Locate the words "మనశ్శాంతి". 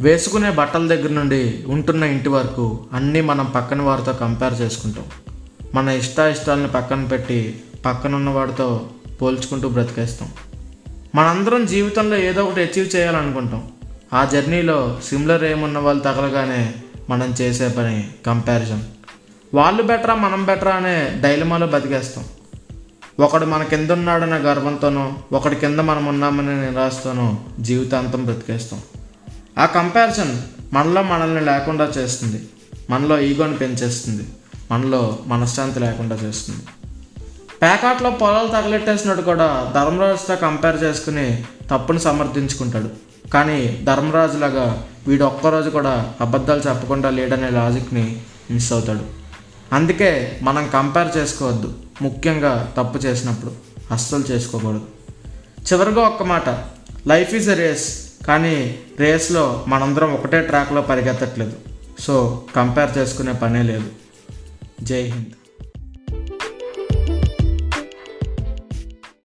35.26-35.80